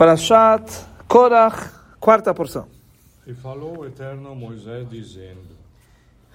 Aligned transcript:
Parashat 0.00 0.64
Korach, 1.06 1.68
quarta 2.00 2.32
porção. 2.32 2.64
E 3.26 3.34
falou 3.34 3.80
o 3.80 3.84
eterno 3.84 4.34
Moisés, 4.34 4.88
dizendo: 4.88 5.54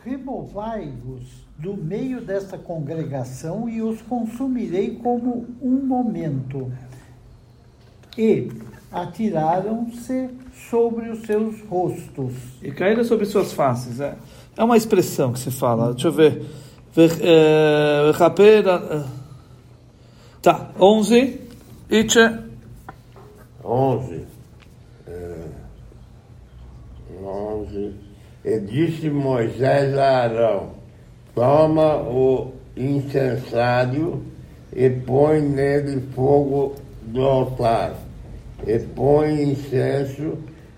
Removai-vos 0.03 1.23
do 1.57 1.75
meio 1.75 2.21
desta 2.21 2.59
congregação 2.59 3.67
e 3.67 3.81
os 3.81 4.03
consumirei 4.03 4.97
como 4.97 5.47
um 5.59 5.83
momento. 5.83 6.71
E 8.15 8.51
atiraram-se 8.91 10.29
sobre 10.69 11.09
os 11.09 11.25
seus 11.25 11.59
rostos. 11.61 12.35
E 12.61 12.71
caíram 12.71 13.03
sobre 13.03 13.25
suas 13.25 13.51
faces. 13.51 13.99
É, 13.99 14.15
é 14.55 14.63
uma 14.63 14.77
expressão 14.77 15.33
que 15.33 15.39
se 15.39 15.49
fala. 15.49 15.91
Deixa 15.91 16.09
eu 16.09 16.11
ver. 16.11 16.45
Ver- 16.93 17.19
eh, 17.19 18.11
eh, 18.11 19.03
Tá, 20.39 20.69
11. 20.79 21.41
Itche. 21.89 22.45
11. 23.65 24.25
É, 25.07 25.35
11. 27.23 27.93
E 28.43 28.59
disse 28.59 29.09
Moisés 29.09 29.97
a 29.97 30.23
Arão: 30.23 30.69
Toma 31.33 31.97
o 31.97 32.53
incensário 32.77 34.23
e 34.73 34.89
põe 34.89 35.41
nele 35.41 36.01
fogo 36.13 36.75
do 37.01 37.21
altar, 37.21 37.95
e 38.65 38.77
põe 38.79 39.41
incenso 39.51 40.37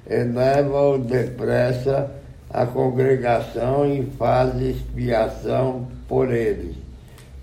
e 0.09 0.23
leva-o 0.23 0.99
depressa 0.99 2.09
à 2.49 2.65
congregação 2.65 3.85
e 3.85 4.05
faz 4.17 4.59
expiação 4.61 5.87
por 6.07 6.31
eles, 6.31 6.75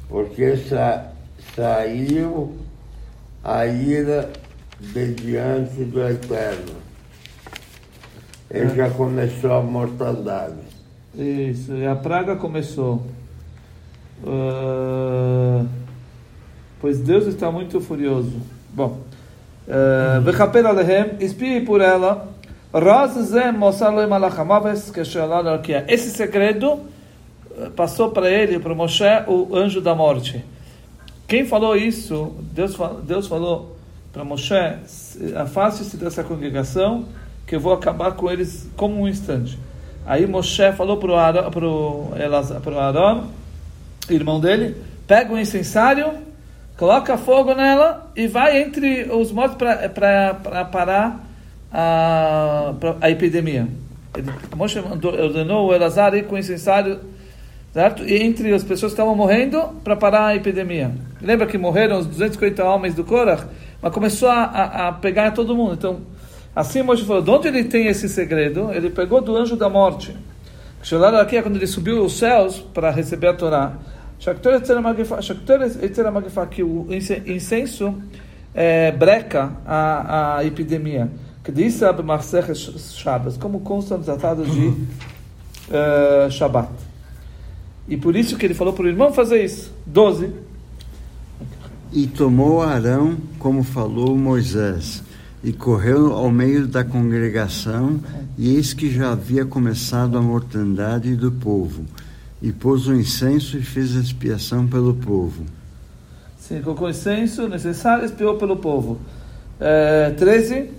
porque 0.08 0.56
sa 0.56 1.10
saiu 1.54 2.54
a 3.42 3.66
ira 3.66 4.30
de 4.80 5.14
diante 5.14 5.84
do 5.84 6.06
Eterno. 6.06 6.74
Ele 8.50 8.74
já 8.74 8.90
começou 8.90 9.52
a 9.52 9.62
mortandade. 9.62 10.56
Isso, 11.14 11.74
e 11.74 11.86
a 11.86 11.96
praga 11.96 12.36
começou. 12.36 13.02
Ah, 14.26 15.64
pois 16.80 17.00
Deus 17.00 17.26
está 17.26 17.50
muito 17.50 17.80
furioso. 17.80 18.40
Bom. 18.72 19.00
ah, 19.68 20.20
Vechaper 20.20 20.66
alehem, 20.66 21.16
espie 21.20 21.60
por 21.60 21.80
ela. 21.80 22.32
Al 22.72 22.82
kia. 25.62 25.84
Esse 25.88 26.10
segredo 26.10 26.80
eh, 27.56 27.70
passou 27.76 28.10
para 28.10 28.28
ele, 28.28 28.58
para 28.58 28.74
Moshe, 28.74 29.04
o 29.28 29.54
anjo 29.54 29.80
da 29.80 29.94
morte. 29.94 30.44
Quem 31.28 31.46
falou 31.46 31.76
isso, 31.76 32.34
Deus, 32.52 32.76
Deus 33.04 33.28
falou 33.28 33.73
para 34.14 34.24
Moshe, 34.24 34.54
"Se- 34.86 35.36
afaste-se 35.36 35.96
dessa 35.96 36.22
congregação, 36.22 37.06
que 37.46 37.56
eu 37.56 37.60
vou 37.60 37.72
acabar 37.74 38.12
com 38.12 38.30
eles 38.30 38.70
como 38.76 39.02
um 39.02 39.08
instante. 39.08 39.58
Aí 40.06 40.26
Moshe 40.26 40.72
falou 40.72 40.96
para 40.98 41.10
o 41.10 41.14
Aaron, 41.16 41.50
pro 41.50 42.08
irmão 44.08 44.38
dele, 44.40 44.76
pega 45.06 45.32
o 45.32 45.38
incensário, 45.38 46.12
coloca 46.78 47.18
fogo 47.18 47.54
nela 47.54 48.10
e 48.14 48.26
vai 48.26 48.62
entre 48.62 49.10
os 49.10 49.32
mortos 49.32 49.56
para 49.58 50.64
parar 50.70 51.26
a, 51.72 52.72
a 53.00 53.10
epidemia. 53.10 53.66
Ele, 54.16 54.30
Moshe 54.56 54.78
ordenou 54.78 55.68
o 55.68 55.74
Elazar 55.74 56.14
ir 56.14 56.24
com 56.26 56.36
o 56.36 56.38
incensário 56.38 57.00
certo? 57.72 58.04
E 58.04 58.22
entre 58.22 58.54
as 58.54 58.62
pessoas 58.62 58.92
que 58.92 58.94
estavam 58.94 59.16
morrendo 59.16 59.60
para 59.82 59.96
parar 59.96 60.26
a 60.26 60.36
epidemia. 60.36 60.92
Lembra 61.20 61.44
que 61.46 61.58
morreram 61.58 61.98
os 61.98 62.06
250 62.06 62.64
homens 62.64 62.94
do 62.94 63.02
Korach? 63.02 63.44
Mas 63.84 63.92
começou 63.92 64.30
a, 64.30 64.44
a, 64.44 64.88
a 64.88 64.92
pegar 64.92 65.32
todo 65.32 65.54
mundo. 65.54 65.74
Então, 65.74 66.00
assim 66.56 66.82
Moshe 66.82 67.04
falou, 67.04 67.20
de 67.20 67.28
onde 67.30 67.48
ele 67.48 67.64
tem 67.64 67.86
esse 67.86 68.08
segredo? 68.08 68.70
Ele 68.72 68.88
pegou 68.88 69.20
do 69.20 69.36
anjo 69.36 69.56
da 69.56 69.68
morte. 69.68 70.16
Chegou 70.82 71.04
aqui 71.04 71.36
é 71.36 71.42
quando 71.42 71.56
ele 71.56 71.66
subiu 71.66 72.02
os 72.02 72.16
céus 72.16 72.60
para 72.72 72.90
receber 72.90 73.26
a 73.26 73.34
Torá. 73.34 73.72
Que 76.50 76.62
o 76.62 76.86
ince- 76.94 77.22
incenso 77.26 77.94
é, 78.54 78.90
breca 78.90 79.52
a, 79.66 80.36
a 80.38 80.44
epidemia. 80.46 81.10
Que 81.44 81.52
diz 81.52 81.78
Shabbos, 82.94 83.36
como 83.36 83.60
consta 83.60 83.98
nos 83.98 84.06
tratados 84.06 84.50
de 84.50 84.72
eh, 85.70 86.28
Shabbat. 86.30 86.70
E 87.86 87.98
por 87.98 88.16
isso 88.16 88.38
que 88.38 88.46
ele 88.46 88.54
falou 88.54 88.72
para 88.72 88.86
o 88.86 88.88
irmão 88.88 89.12
fazer 89.12 89.44
isso. 89.44 89.74
12. 89.84 90.53
E 91.94 92.08
tomou 92.08 92.60
Arão, 92.60 93.16
como 93.38 93.62
falou 93.62 94.18
Moisés, 94.18 95.00
e 95.44 95.52
correu 95.52 96.12
ao 96.12 96.28
meio 96.28 96.66
da 96.66 96.82
congregação, 96.82 98.00
e 98.36 98.56
eis 98.56 98.74
que 98.74 98.90
já 98.90 99.12
havia 99.12 99.44
começado 99.44 100.18
a 100.18 100.20
mortandade 100.20 101.14
do 101.14 101.30
povo. 101.30 101.84
E 102.42 102.50
pôs 102.50 102.88
o 102.88 102.94
incenso 102.94 103.56
e 103.56 103.62
fez 103.62 103.92
expiação 103.92 104.66
pelo 104.66 104.92
povo. 104.92 105.44
Sim, 106.36 106.60
colocou 106.62 106.90
incenso 106.90 107.46
necessário, 107.46 108.04
espiou 108.04 108.38
pelo 108.38 108.56
povo. 108.56 108.98
Eh, 109.60 110.12
13. 110.18 110.70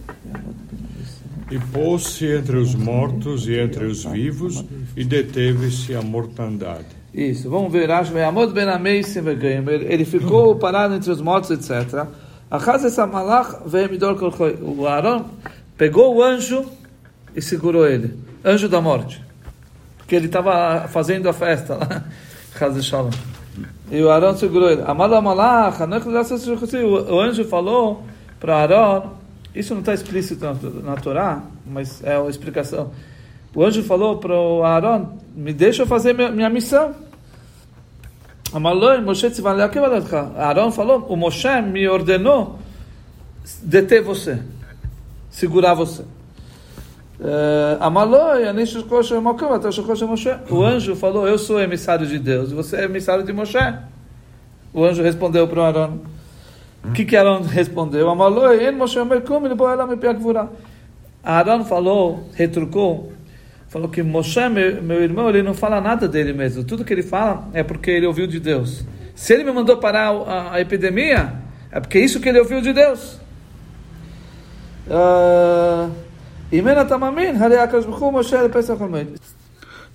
E 1.49 1.57
pôs-se 1.71 2.25
entre 2.25 2.57
os 2.57 2.75
mortos 2.75 3.47
e 3.47 3.53
entre 3.53 3.85
os 3.85 4.03
vivos, 4.03 4.65
e 4.97 5.05
deteve-se 5.05 5.95
a 5.95 6.01
mortandade. 6.01 7.04
Isso, 7.15 7.49
vamos 7.49 7.71
ver. 7.71 7.89
Ele 9.89 10.03
ficou 10.03 10.55
parado 10.59 10.95
entre 10.95 11.09
os 11.09 11.21
mortos, 11.21 11.49
etc. 11.49 12.05
O 14.61 14.85
Aaron 14.85 15.25
pegou 15.77 16.13
o 16.13 16.21
anjo 16.21 16.65
e 17.33 17.41
segurou 17.41 17.87
ele. 17.87 18.19
Anjo 18.43 18.67
da 18.67 18.81
morte. 18.81 19.23
Porque 19.97 20.13
ele 20.13 20.25
estava 20.25 20.89
fazendo 20.89 21.29
a 21.29 21.33
festa 21.33 21.75
lá. 21.75 22.03
E 23.89 24.01
o 24.01 24.09
Aaron 24.09 24.35
segurou 24.35 24.69
ele. 24.69 24.81
O 27.09 27.19
anjo 27.21 27.45
falou 27.45 28.03
para 28.39 28.57
Aaron, 28.57 29.11
isso 29.53 29.73
não 29.73 29.79
está 29.79 29.93
explícito 29.93 30.43
na, 30.43 30.53
na 30.91 30.95
Torá, 30.97 31.43
mas 31.65 32.03
é 32.03 32.17
uma 32.17 32.29
explicação. 32.29 32.91
O 33.53 33.63
anjo 33.63 33.83
falou 33.83 34.17
para 34.17 34.33
o 34.33 34.63
Aaron, 34.63 35.17
me 35.33 35.53
deixa 35.53 35.85
fazer 35.85 36.13
minha, 36.13 36.29
minha 36.29 36.49
missão. 36.49 36.93
Amaloi, 38.55 39.01
Moshe 39.01 39.29
tzivale 39.29 39.61
akevaladcha. 39.63 40.31
Aaron 40.37 40.71
falou, 40.71 41.05
o 41.09 41.17
Moshe 41.17 41.61
me 41.61 41.89
ordenou 41.89 42.57
deter 43.61 44.01
você, 44.01 44.41
segurar 45.29 45.73
você. 45.73 46.05
Eh, 47.19 47.77
Amaloi, 47.81 48.47
ani 48.47 48.65
shukol 48.65 49.03
shel 49.03 49.21
Mokem, 49.21 49.49
ata 49.51 49.69
shukol 49.73 49.93
shel 49.97 50.07
Moshe. 50.07 50.33
O 50.49 50.63
anjo 50.63 50.95
falou, 50.95 51.27
eu 51.27 51.37
sou 51.37 51.59
emissário 51.59 52.07
de 52.07 52.17
Deus, 52.17 52.51
e 52.51 52.55
você 52.55 52.77
é 52.77 52.83
emissário 52.85 53.25
de 53.25 53.33
Moshe. 53.33 53.57
O 54.73 54.85
anjo 54.85 55.03
respondeu 55.03 55.49
para 55.49 55.63
Aaron. 55.63 55.99
O 56.85 56.93
que 56.93 57.03
que 57.03 57.17
Aaron 57.17 57.41
respondeu? 57.41 58.09
Amaloi, 58.09 58.65
en 58.65 58.77
Moshe 58.77 58.97
omer 58.97 59.21
kum, 59.23 59.45
ele 59.45 59.55
boela 59.55 59.85
me 59.85 59.97
piakvura. 59.97 60.49
Aaron 61.21 61.65
falou, 61.65 62.29
retrucou, 62.33 63.11
falou 63.75 63.89
que 63.89 64.01
Moshe, 64.01 64.47
meu, 64.47 64.81
meu 64.81 65.03
irmão, 65.03 65.27
ele 65.27 65.43
não 65.43 65.53
fala 65.53 65.81
nada 65.81 66.07
dele 66.07 66.31
mesmo. 66.31 66.63
Tudo 66.63 66.85
que 66.85 66.93
ele 66.93 67.03
fala 67.03 67.49
é 67.51 67.61
porque 67.61 67.91
ele 67.91 68.07
ouviu 68.07 68.25
de 68.25 68.39
Deus. 68.39 68.85
Se 69.13 69.33
ele 69.33 69.43
me 69.43 69.51
mandou 69.51 69.75
parar 69.75 70.11
a, 70.11 70.53
a 70.53 70.61
epidemia, 70.61 71.33
é 71.69 71.81
porque 71.81 71.99
isso 71.99 72.21
que 72.21 72.29
ele 72.29 72.39
ouviu 72.39 72.61
de 72.61 72.71
Deus. 72.71 73.19
Ah. 74.89 75.89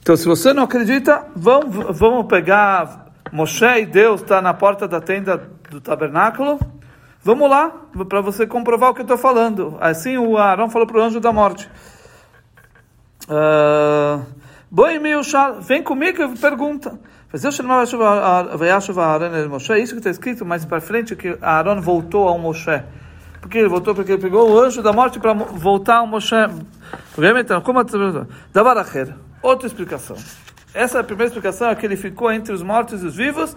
Então, 0.02 0.14
se 0.14 0.26
você 0.26 0.52
não 0.52 0.64
acredita, 0.64 1.24
vamos, 1.34 1.98
vamos 1.98 2.26
pegar 2.26 3.06
Moshe 3.32 3.64
e 3.64 3.86
Deus 3.86 4.20
está 4.20 4.42
na 4.42 4.52
porta 4.52 4.86
da 4.86 5.00
tenda 5.00 5.42
do 5.70 5.80
tabernáculo. 5.80 6.60
Vamos 7.24 7.48
lá, 7.48 7.72
para 8.06 8.20
você 8.20 8.46
comprovar 8.46 8.90
o 8.90 8.94
que 8.94 9.00
eu 9.00 9.04
estou 9.04 9.16
falando. 9.16 9.78
Assim 9.80 10.18
o 10.18 10.36
Arão 10.36 10.68
falou 10.68 10.86
para 10.86 10.98
o 10.98 11.02
anjo 11.02 11.18
da 11.18 11.32
morte. 11.32 11.66
Ah, 13.30 14.20
Boi 14.68 14.98
meu 14.98 15.20
vem 15.60 15.82
comigo 15.82 16.22
e 16.22 16.36
pergunta. 16.36 16.98
Mas 17.32 17.44
eu 17.44 17.52
chamava 17.52 17.84
Moshe, 19.48 19.72
isso 19.78 19.92
que 19.92 19.98
está 19.98 20.10
escrito 20.10 20.44
mais 20.44 20.64
para 20.64 20.80
frente, 20.80 21.14
que 21.14 21.38
Aaron 21.40 21.80
voltou 21.80 22.26
ao 22.26 22.36
Moshe. 22.38 22.82
Por 23.40 23.48
que 23.48 23.58
ele 23.58 23.68
voltou? 23.68 23.94
Porque 23.94 24.12
ele 24.12 24.20
pegou 24.20 24.50
o 24.50 24.58
anjo 24.58 24.82
da 24.82 24.92
morte 24.92 25.20
para 25.20 25.32
voltar 25.32 25.98
ao 25.98 26.08
Moshe. 26.08 26.34
Então, 27.38 27.60
como 27.60 27.84
Davar 28.52 28.78
acher. 28.78 29.14
Outra 29.40 29.66
explicação. 29.66 30.16
Essa 30.74 30.98
é 30.98 31.00
a 31.00 31.04
primeira 31.04 31.28
explicação, 31.28 31.68
é 31.70 31.74
que 31.74 31.86
ele 31.86 31.96
ficou 31.96 32.32
entre 32.32 32.52
os 32.52 32.62
mortos 32.62 33.02
e 33.02 33.06
os 33.06 33.16
vivos, 33.16 33.56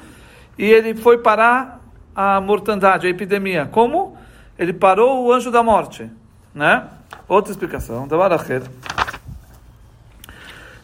e 0.57 0.65
ele 0.65 0.95
foi 0.95 1.17
parar 1.17 1.79
a 2.15 2.39
mortandade, 2.39 3.07
a 3.07 3.09
epidemia. 3.09 3.67
Como? 3.71 4.17
Ele 4.57 4.73
parou 4.73 5.25
o 5.25 5.33
anjo 5.33 5.51
da 5.51 5.61
morte. 5.63 6.09
Né? 6.53 6.87
Outra 7.27 7.51
explicação. 7.51 8.07
Davar 8.07 8.31
acher. 8.33 8.61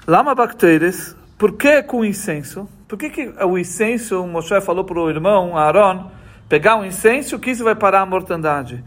Lama 0.10 0.34
bactérias, 0.34 1.16
por 1.38 1.52
que 1.52 1.84
com 1.84 2.04
incenso? 2.04 2.68
Por 2.88 2.98
que, 2.98 3.12
que 3.12 3.32
o 3.46 3.60
incenso, 3.60 4.24
o 4.24 4.28
Moshe 4.28 4.60
falou 4.60 4.84
para 4.84 5.00
o 5.00 5.08
irmão 5.08 5.56
Aaron, 5.56 6.10
pegar 6.50 6.80
o 6.80 6.84
incenso, 6.84 7.38
que 7.38 7.52
isso 7.52 7.64
vai 7.64 7.76
parar 7.76 8.02
a 8.02 8.06
mortandade. 8.08 8.84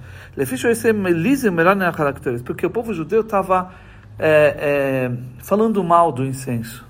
Porque 2.45 2.67
o 2.67 2.71
povo 2.71 2.93
judeu 2.93 3.21
estava 3.21 3.71
é, 4.19 4.57
é, 4.59 5.13
falando 5.45 5.85
mal 5.85 6.11
do 6.11 6.25
incenso. 6.25 6.85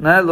Né? 0.00 0.22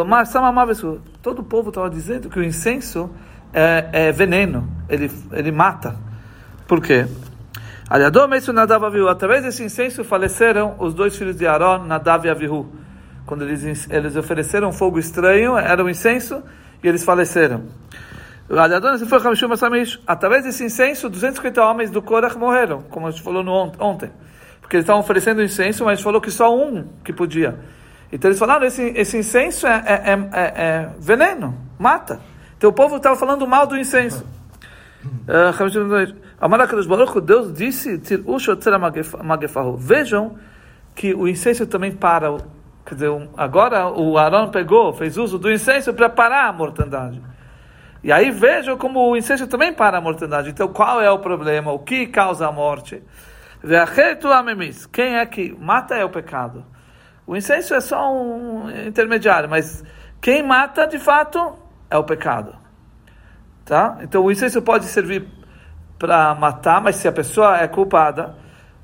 Todo 1.20 1.40
o 1.40 1.44
povo 1.44 1.68
estava 1.68 1.90
dizendo 1.90 2.30
que 2.30 2.38
o 2.38 2.42
incenso 2.42 3.10
é, 3.52 3.90
é 3.92 4.10
veneno, 4.10 4.66
ele, 4.88 5.10
ele 5.32 5.52
mata. 5.52 5.96
Por 6.66 6.80
quê? 6.80 7.04
Através 7.90 9.42
desse 9.42 9.62
incenso 9.62 10.02
faleceram 10.02 10.76
os 10.78 10.94
dois 10.94 11.14
filhos 11.14 11.36
de 11.36 11.46
Aaron, 11.46 11.84
Nadav 11.84 12.26
e 12.26 12.30
Avihu. 12.30 12.83
Quando 13.26 13.42
eles, 13.42 13.88
eles 13.90 14.16
ofereceram 14.16 14.72
fogo 14.72 14.98
estranho, 14.98 15.56
era 15.56 15.82
um 15.82 15.88
incenso, 15.88 16.42
e 16.82 16.88
eles 16.88 17.04
faleceram. 17.04 17.64
Através 20.06 20.44
desse 20.44 20.64
incenso, 20.64 21.08
250 21.08 21.62
homens 21.64 21.90
do 21.90 22.02
Korach 22.02 22.36
morreram, 22.36 22.82
como 22.90 23.06
a 23.06 23.10
gente 23.10 23.22
falou 23.22 23.42
no 23.42 23.72
ontem. 23.78 24.10
Porque 24.60 24.76
eles 24.76 24.84
estavam 24.84 25.00
oferecendo 25.00 25.42
incenso, 25.42 25.84
mas 25.84 26.00
falou 26.00 26.20
que 26.20 26.30
só 26.30 26.54
um 26.54 26.86
que 27.02 27.12
podia. 27.12 27.58
Então 28.12 28.30
eles 28.30 28.38
falaram: 28.38 28.66
esse, 28.66 28.82
esse 28.96 29.16
incenso 29.16 29.66
é, 29.66 29.82
é, 29.86 30.12
é, 30.12 30.42
é 30.56 30.90
veneno, 30.98 31.58
mata. 31.78 32.20
Então 32.56 32.70
o 32.70 32.72
povo 32.72 32.96
estava 32.96 33.16
falando 33.16 33.46
mal 33.46 33.66
do 33.66 33.76
incenso. 33.76 34.24
Deus 37.20 37.52
disse: 37.52 38.00
Vejam 39.78 40.36
que 40.94 41.14
o 41.14 41.26
incenso 41.26 41.66
também 41.66 41.92
para. 41.92 42.36
Quer 42.94 43.08
dizer, 43.08 43.28
agora 43.36 43.88
o 43.88 44.16
Arão 44.16 44.50
pegou, 44.50 44.92
fez 44.92 45.16
uso 45.16 45.38
do 45.38 45.50
incenso 45.50 45.92
para 45.92 46.08
parar 46.08 46.48
a 46.48 46.52
mortandade. 46.52 47.20
E 48.02 48.12
aí 48.12 48.30
vejam 48.30 48.76
como 48.76 49.10
o 49.10 49.16
incenso 49.16 49.46
também 49.48 49.72
para 49.72 49.98
a 49.98 50.00
mortandade. 50.00 50.50
Então 50.50 50.68
qual 50.68 51.00
é 51.00 51.10
o 51.10 51.18
problema? 51.18 51.72
O 51.72 51.80
que 51.80 52.06
causa 52.06 52.46
a 52.46 52.52
morte? 52.52 53.02
Quem 54.92 55.16
é 55.16 55.26
que 55.26 55.56
mata 55.58 55.94
é 55.96 56.04
o 56.04 56.10
pecado. 56.10 56.64
O 57.26 57.34
incenso 57.34 57.74
é 57.74 57.80
só 57.80 58.12
um 58.12 58.70
intermediário, 58.86 59.48
mas 59.48 59.82
quem 60.20 60.42
mata 60.42 60.86
de 60.86 60.98
fato 60.98 61.58
é 61.90 61.96
o 61.96 62.04
pecado. 62.04 62.54
Tá? 63.64 63.98
Então 64.02 64.22
o 64.22 64.30
incenso 64.30 64.60
pode 64.62 64.84
servir 64.84 65.26
para 65.98 66.34
matar, 66.34 66.80
mas 66.80 66.96
se 66.96 67.08
a 67.08 67.12
pessoa 67.12 67.58
é 67.58 67.66
culpada, 67.66 68.36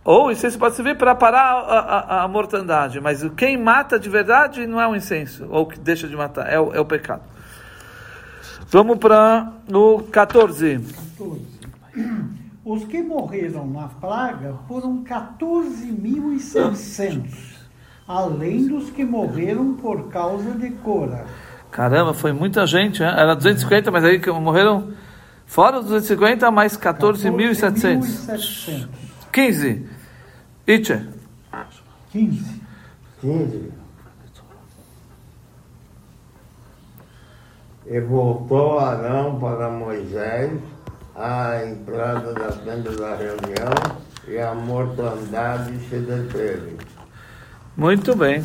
ou 0.04 0.26
o 0.26 0.30
incenso 0.30 0.58
pode 0.58 0.76
servir 0.76 0.96
para 0.96 1.14
parar 1.14 1.52
a, 1.52 1.78
a, 1.78 2.24
a, 2.24 2.28
mortandade, 2.28 3.00
mas 3.00 3.22
quem 3.36 3.56
mata 3.56 3.98
de 3.98 4.08
verdade 4.08 4.64
não 4.66 4.80
é 4.80 4.88
o 4.88 4.96
incenso, 4.96 5.46
ou 5.50 5.66
que 5.66 5.78
deixa 5.78 6.08
de 6.08 6.16
matar, 6.16 6.50
é 6.50 6.58
o, 6.58 6.72
é 6.72 6.80
o 6.80 6.84
pecado. 6.84 7.22
Vamos 8.68 8.98
para 8.98 9.52
no 9.68 10.02
14. 10.04 10.78
14. 10.78 11.60
Os 12.64 12.84
que 12.84 13.02
morreram 13.02 13.66
na 13.66 13.88
praga 13.88 14.54
foram 14.68 15.02
14.600, 15.02 17.56
além 18.06 18.68
dos 18.68 18.90
que 18.90 19.04
morreram 19.04 19.74
por 19.74 20.08
causa 20.08 20.52
de 20.52 20.70
Cora. 20.70 21.26
Caramba, 21.70 22.14
foi 22.14 22.32
muita 22.32 22.66
gente, 22.66 23.00
né? 23.00 23.12
Era 23.16 23.34
250, 23.34 23.90
mas 23.90 24.04
aí 24.04 24.20
que 24.20 24.30
morreram 24.30 24.92
fora 25.46 25.78
os 25.78 25.86
250, 25.86 26.50
mais 26.50 26.76
14.700. 26.76 28.99
15. 29.32 29.86
Itche. 30.66 31.06
15. 32.12 32.60
15. 33.20 33.72
E 37.86 38.00
voltou 38.00 38.78
Arão 38.78 39.38
para 39.40 39.68
Moisés 39.70 40.52
à 41.14 41.64
entrada 41.64 42.32
da 42.32 42.52
tenda 42.52 42.90
da 42.96 43.16
reunião 43.16 43.72
e 44.28 44.38
a 44.38 44.54
mortandade 44.54 45.78
se 45.88 45.98
deteve. 45.98 46.76
Muito 47.76 48.14
bem. 48.16 48.44